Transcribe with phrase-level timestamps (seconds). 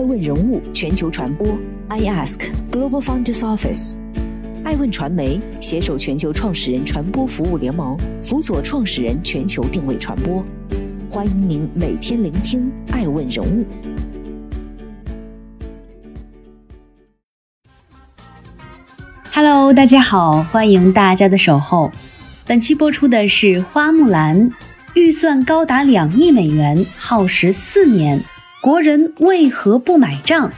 [0.00, 1.46] 爱问人物全球传播
[1.88, 3.96] ，I Ask Global Founders Office，
[4.64, 10.42] 爱问传媒携手全球创始人传播服务联盟，辅佐创始人全球定位传播。
[11.10, 13.66] 欢迎您每天聆听爱问人物。
[19.34, 21.92] Hello，大家好，欢迎大家的守候。
[22.46, 24.50] 本期播出的是《花木兰》，
[24.94, 28.18] 预算高达两亿美元，耗时四年。
[28.62, 30.50] 国人为何不买账？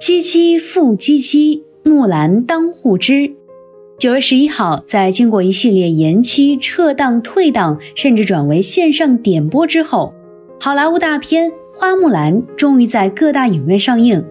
[0.00, 3.32] 唧唧复唧唧，木兰当户织。
[3.98, 10.14] 九月十一号，在经过一系列延期、撤档、退档，甚至转为线上点播之后，
[10.60, 14.24] 好莱坞大片《花木兰》终于在各大影院上映。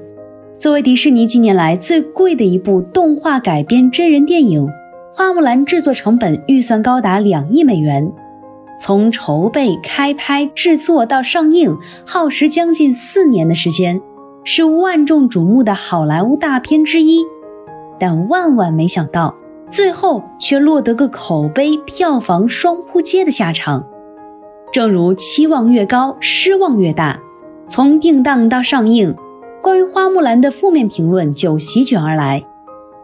[0.57, 4.65] 作为迪士尼近年来最贵的一部动画改编真人电影，
[5.13, 8.09] 《花木兰》制作成本预算高达两亿美元。
[8.85, 14.01] 从筹备、开拍、制作到上映，耗时将近四年的时间，
[14.43, 17.23] 是万众瞩目的好莱坞大片之一。
[17.97, 19.33] 但万万没想到，
[19.69, 23.81] 最后却落得个口碑、票房双扑街的下场。
[24.73, 27.17] 正如期望越高，失望越大。
[27.69, 29.15] 从定档到上映，
[29.61, 32.43] 关于花木兰的负面评论就席卷而来。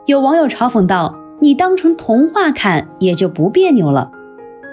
[0.08, 4.12] 有网友嘲讽道：“你当成童话看，也就不别扭了。”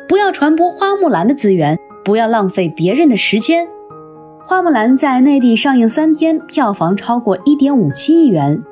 [0.09, 3.67] 不要传播花木兰的资源，不要浪费别人的时间。
[4.47, 8.63] 花木兰在内地上映三天，票房超过一点五七亿元，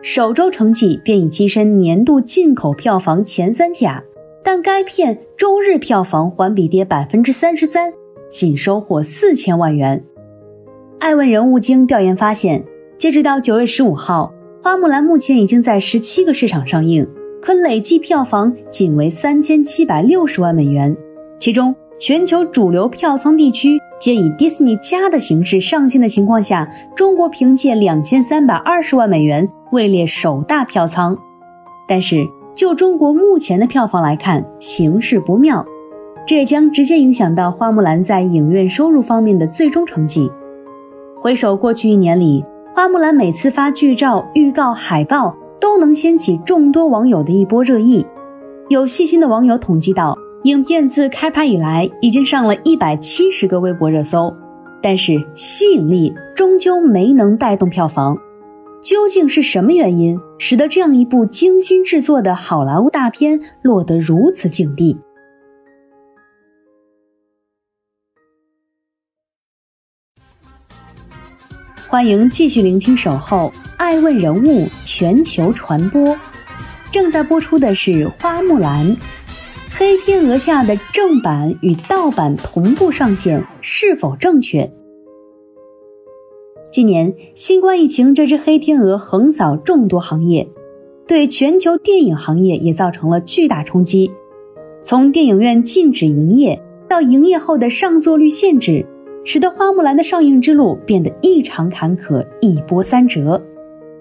[0.00, 4.02] 首周成绩便已跻身年度进口票房前三甲。
[4.42, 7.92] 但该片周日票房环比跌百分之三十三，
[8.30, 10.02] 仅收获四千万元。
[11.00, 12.64] 爱问人物经调研发现，
[12.96, 17.06] 截止到九月十五号，花木兰目前已经在十七个市场上映。
[17.40, 20.96] 可累计票房仅为三千七百六十万美元，
[21.38, 31.16] 其中全球主流票仓地区皆以迪士尼加的形式上线的情况下，中国凭借两千三百二十万美元位列首大票仓。
[31.88, 35.64] 但是就中国目前的票房来看，形势不妙，
[36.26, 40.30] 这也将直接影响到花木兰在影院收入方面的最终成绩。
[41.20, 42.44] 回首过去一年里，
[42.74, 45.34] 花木兰每次发剧照、预告、海报。
[45.60, 48.06] 都能掀起众多网友的一波热议。
[48.68, 54.32] 有细心的网友统计到，影片自开拍以来已经上了一百七十个微博热搜，
[54.82, 58.16] 但是吸引力终究没能带动票房。
[58.80, 64.96] 究竟是什么原因，使得这样一部精心制作的好莱坞大片落得如此境地？
[71.90, 76.02] 欢迎继续聆听《守候爱问人物全球传播》，
[76.92, 77.90] 正在播出的是
[78.20, 78.86] 《花木兰》。
[79.70, 84.70] 黑天鹅下的正版与盗版同步上线，是否正确？
[86.70, 90.46] 今年新冠疫情这只黑天鹅横扫众多行业，
[91.06, 94.12] 对全球电影行业也造成了巨大冲击。
[94.84, 98.84] 从电影院禁止营业到营业后的上座率限制。
[99.24, 103.40] 使得花木兰的上映之路变得异常坎坷，一波三折。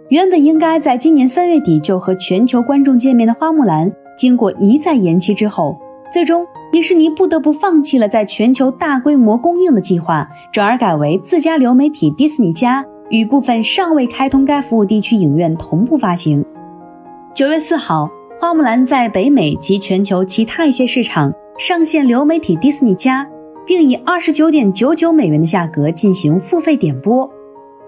[0.10, 5.78] 原本应该在今年三月底就和全球观众见面的花木兰，经过一再延期之后，
[6.10, 16.44] 最终迪士尼不得不放弃了在全球大规模公映的计划，转而改为自家流媒体迪士尼家与部分尚未开通该服务地区影院同步发行。
[17.36, 23.28] 九月四号，花木兰在北美及全球其他一些市场上线流媒体迪士尼家。
[23.68, 27.30] 并以二十九点九九美元的价格进行付费点播，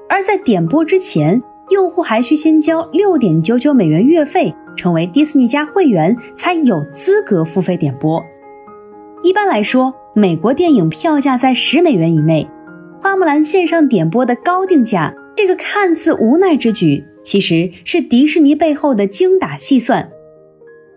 [0.09, 8.21] 而在点播之前，用户还需先交六点九九美元月费，成为迪士尼家会员才有资格付费点播。
[9.23, 12.45] 一般来说，美国电影票价在十美元以内，
[13.01, 20.11] 花木兰线上点播的高定价，这个看似无奈之举，其实是迪士尼背后的精打细算。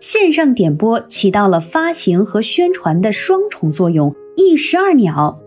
[0.01, 4.13] 线上点播起到了发行和宣传的双重作用。
[4.35, 5.39] 一石二鸟，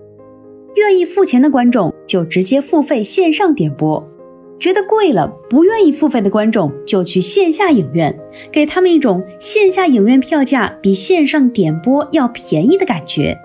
[0.77, 4.03] 愿意付钱的观众就直接付费线上点播，
[4.61, 8.17] 觉得贵了不愿意付费的观众就去线下影院，
[8.53, 13.37] 给他们一种线下影院票价比线上点播要便宜的感觉。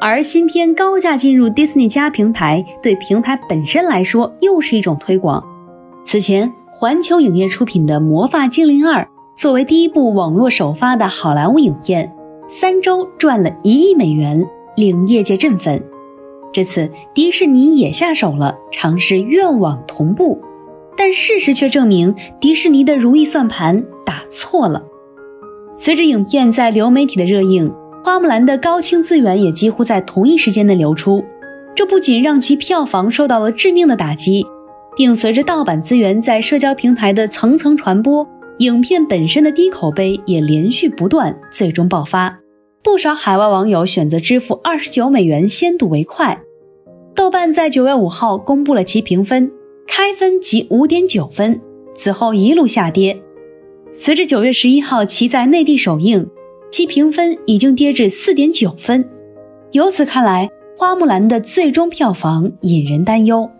[0.00, 5.42] 而新片高价进入迪士尼加平台，对平台本身来说又是一种推广。
[6.04, 9.02] 此前，环球影业出品的《魔法精灵二》
[9.34, 12.14] 作为第一部网络首发的好莱坞影片。
[12.48, 14.44] 三周赚了一亿美元，
[14.80, 15.80] 令业界振奋。
[16.52, 20.40] 这次迪士尼也下手了，尝试愿网同步，
[20.96, 24.82] 但事实却证明迪士尼的如意算盘打错了。
[25.76, 27.72] 随着影片在流媒体的热映，
[28.02, 31.22] 花木兰的高清资源也几乎在同一时间内流出，
[31.74, 34.44] 这不仅让其票房受到了致命的打击，
[34.96, 38.26] 并随着盗版资源在社交平台的层层传播，
[38.58, 42.39] 影片本身的低口碑也连续不断，最终爆发。
[42.82, 46.40] 不少海外网友选择支付二十九美元先睹为快。
[47.14, 49.50] 豆瓣在九月五号公布了其评分，
[49.86, 51.60] 开分即五点九分，
[51.94, 53.20] 此后一路下跌。
[53.92, 56.26] 随着九月十一号其在内地首映，
[56.70, 59.06] 其评分已经跌至四点九分。
[59.72, 60.48] 由此看来，
[60.80, 63.50] 《花木兰》的最终票房引人担忧。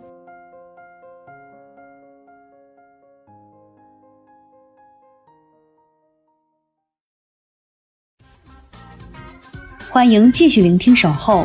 [9.91, 11.41] 欢迎继续聆听《守候》，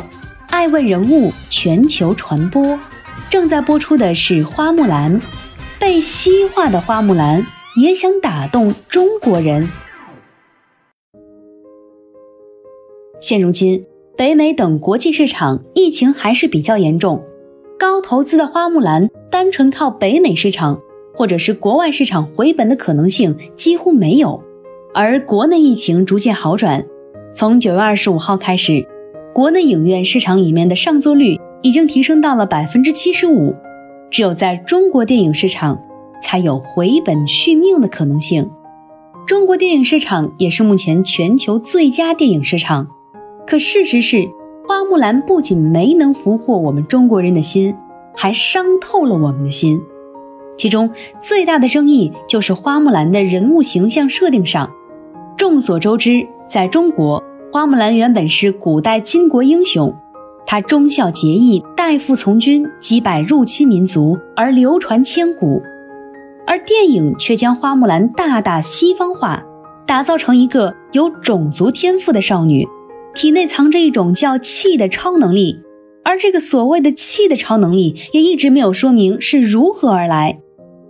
[0.50, 2.78] 爱问人物全球传播。
[3.28, 5.20] 正在播出的是《花木兰》，
[5.80, 7.44] 被西化的花木兰
[7.82, 9.68] 也想打动中国人。
[13.18, 13.84] 现如今，
[14.16, 17.24] 北美等国际市场疫情还是比较严重，
[17.76, 20.80] 高投资的花木兰单纯靠北美市场
[21.16, 24.40] 或者是国外市场回本的可能性几乎没有，
[24.94, 26.86] 而国内疫情逐渐好转。
[27.36, 28.88] 从九月二十五号开始，
[29.34, 33.54] 国内影院市场里面的上座率已经提升到了百分之七十五。
[34.10, 35.78] 只有在中国电影市场，
[36.22, 38.50] 才有回本续命的可能性。
[39.26, 42.88] 中国电影市场也是目前全球最佳电影市场。
[43.46, 44.16] 可事实是，
[44.66, 47.76] 《花木兰》不仅没能俘获我们中国人的心，
[48.14, 49.78] 还伤透了我们的心。
[50.56, 50.90] 其中
[51.20, 54.70] 最大的争议就是花木兰的人物形象设定上。
[55.36, 57.22] 众所周知，在中国，
[57.56, 59.90] 花木兰原本是古代巾帼英雄，
[60.44, 65.62] 她忠孝节义，代父从军，击败入侵民族而流传千古。
[66.46, 69.42] 而电影却将花木兰大大西方化，
[69.86, 72.68] 打造成一个有种族天赋的少女，
[73.14, 75.58] 体内藏着一种叫气的超能力。
[76.04, 80.38] 而这个所谓的气的超能力，也一直没有说明是如何而来，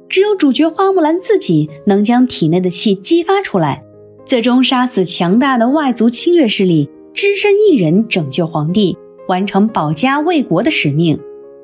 [0.09, 3.85] 只有主角花木兰自己能将体内的气激发出来。
[4.27, 11.17] 最终杀死强大的外族侵略势力，只身一人拯救皇帝，完成保家卫国的使命。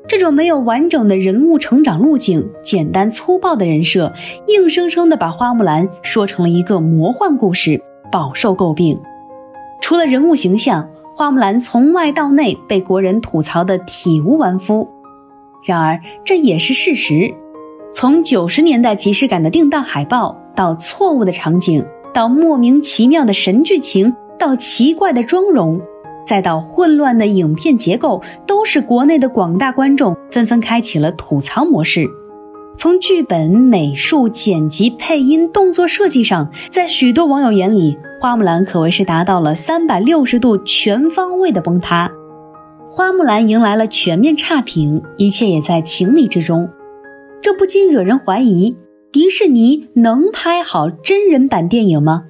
[0.06, 4.12] 这种没有完整的人物成长路径、简单粗暴的人设，
[4.46, 7.82] 硬生生的把花木兰说成了一个魔幻故事，
[8.12, 8.96] 饱受诟病。
[9.80, 14.88] 除了人物形象，花木兰从外到内被国人吐槽的体无完肤。
[15.64, 17.34] 然而，这也是事实。
[17.92, 21.84] 从九十年代即视感的定档海报，到错误的场景。
[22.12, 25.80] 到莫名其妙的神剧情，到奇怪的妆容，
[26.26, 32.06] 再到混乱的影片结构，都是国内的广大观众纷纷开启了吐槽模式。
[32.76, 42.10] 从剧本、美术、剪辑、配音、动作设计上，在许多网友眼里，《花木兰》可谓是达到了三百六十度全方位的崩塌。
[42.94, 46.68] 《花木兰》迎来了全面差评，一切也在情理之中，
[47.42, 48.76] 这不禁惹人怀疑。
[49.12, 52.24] 迪士尼能拍好真人版电影吗？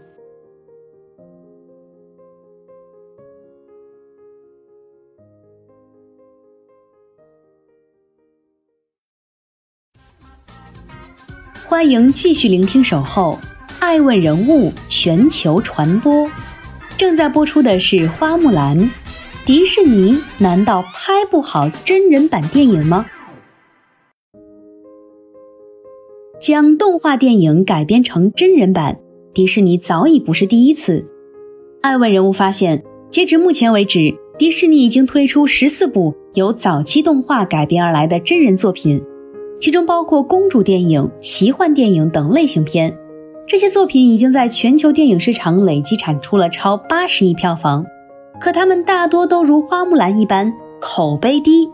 [11.65, 13.39] 欢迎继续聆听《守候》，
[13.79, 16.29] 爱问人物全球传播。
[16.99, 18.77] 正在播出的是《花木兰》，
[19.47, 23.07] 迪士尼难道拍不好真人版电影吗？
[26.43, 28.99] 将动画电影改编成真人版，
[29.33, 31.07] 迪士尼早已不是第一次。
[31.83, 39.01] 爱问人物发现，截至目前为止，迪士尼已经推出十四部由早期动画改编而来的真人作品，
[39.61, 42.93] 其中包括公主电影、奇幻电影等类型片。
[43.47, 47.87] 这些作品已经在全球电影市场累计产出了超八十亿票房，
[48.41, 51.69] 可他们大多都如花木兰一般口碑低，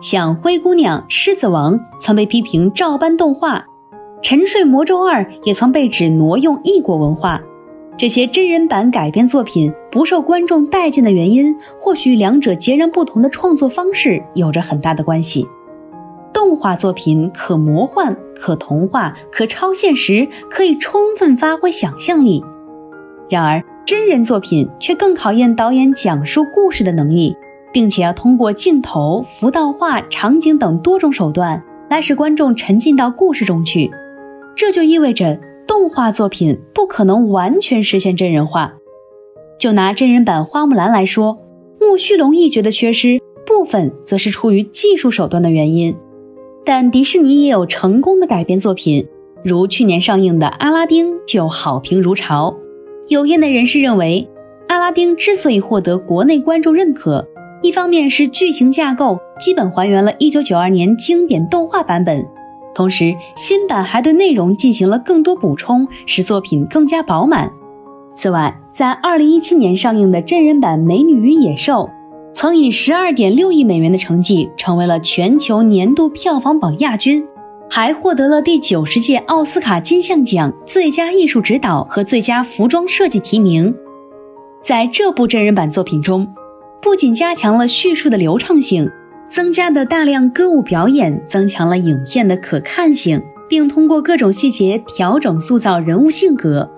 [0.00, 3.58] 像灰姑娘、狮子王曾被批评照搬动画。
[4.22, 7.40] 《沉睡魔咒二》也曾被指挪用异国文化，
[7.96, 15.46] 这些真人版改编作品不受观众待见的原因，或许两者截然不同的创作方式有着很大的关系。
[16.32, 22.42] 动画作品可魔幻、可童话、可超现实，可以充分发挥想象力；
[23.28, 27.34] 然而真人作品却更考验导演讲述故事的能力，
[27.72, 33.90] 并且要通过镜头、浮道画、场景等多种手段来使观众沉浸到故事中去。
[34.60, 38.74] 这就意味着动画作品不可能完全实现真人化。
[39.58, 41.38] 就拿真人版花木兰来说，
[41.80, 45.96] 木须龙一角的缺失部分则是出于技术手段的原因。
[46.62, 49.08] 但迪士尼也有成功的改编作品，
[49.42, 52.54] 如去年上映的《阿拉丁》就好评如潮。
[53.08, 54.28] 有业内人士认为，
[54.68, 57.26] 《阿拉丁》之所以获得国内观众认可，
[57.62, 62.22] 一方面是剧情架构基本还原了1992年经典动画版本，
[62.80, 67.52] 同时新版还对内容进行了更多补充，使作品更加饱满。
[68.14, 71.74] 此外，在2017年上映的真人版《美女与野兽》，
[72.32, 77.22] 曾以12.6亿美元的成绩成为了全球年度票房榜亚军，
[77.68, 83.74] 还获得了第九十届奥斯卡金像奖最佳艺术指导和最佳服装设计提名。
[84.64, 86.26] 在这部真人版作品中，
[86.80, 88.90] 不仅加强了叙述的流畅性，
[89.30, 96.68] 增加的大量歌舞表演增强了影片的可看性，并通过各种细节调整塑造人物性格。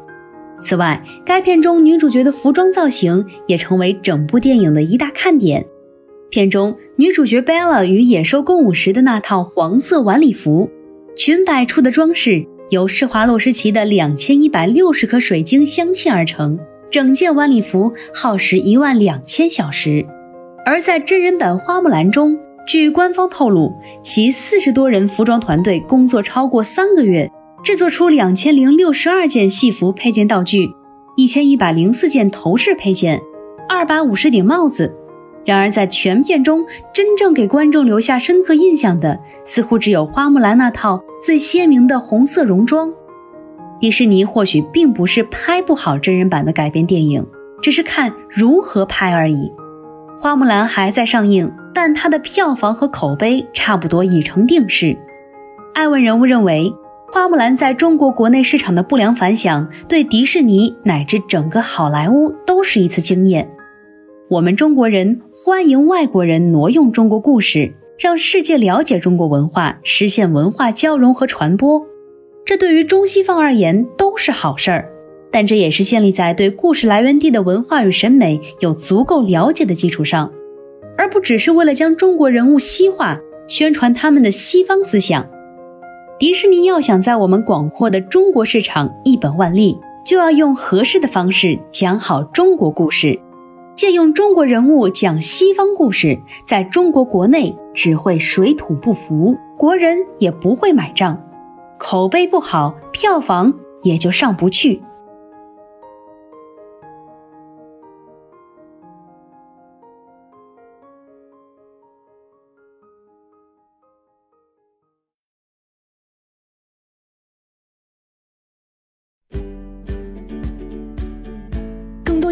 [0.61, 5.65] 此外，该片中女主角的服装造型也成为整部电影的一大看点。
[6.29, 10.71] 片中女主角 Bella 与野兽共舞时的那套黄色晚礼服，
[11.17, 16.59] 裙摆处的装饰由施华洛世奇的两千一百六十颗水晶镶嵌而成。
[16.91, 20.07] 整件晚礼服耗时一万两千小时，
[20.65, 27.29] 而在真人版《花木兰》中，据官方透露，其四十多人服装团队工作超过三个月，
[27.65, 30.71] 制作出两千零六十二件戏服配件道具，
[31.17, 33.21] 一千一百零四件头饰配件，
[33.69, 34.95] 二百五十顶帽子。
[35.45, 36.65] 然而，在全片中，
[36.95, 42.93] 真正给观众留下深刻印象的，似乎只有花木兰那套最鲜明的红色戎装。
[43.81, 47.27] 迪士尼或许并不是拍不好真人版的改编电影，
[47.61, 49.51] 只是看如何拍而已。
[50.23, 54.97] 花木兰还在上映，但它的票房和口碑差不多已成定势。
[55.75, 56.73] 爱问人物认为，
[57.13, 63.51] 花木兰在中国国内市场的不良反响，对迪士尼乃至整个好莱坞都是一次经验。
[64.31, 71.85] 我们中国人欢迎外国人挪用中国故事，让世界了解中国文化，实现文化交融和传播。
[72.45, 74.89] 这对于中西方而言都是好事儿，
[75.33, 80.31] 但这也是建立在对故事来源地的文化与审美有足够了解的基础上，
[80.97, 85.27] 而不只是为了将中国人物西化，宣传他们的西方思想。
[86.19, 93.19] 迪士尼要想在我们广阔的中国市场一本万利，就要用合适的方式讲好中国故事，
[93.75, 101.19] 借用中国人物讲西方故事，在中国国内只会水土不服，国人也不会买账。
[101.79, 104.81] 口碑不好，票房也就上不去。